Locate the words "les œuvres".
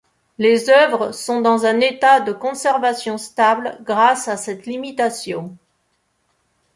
0.39-1.11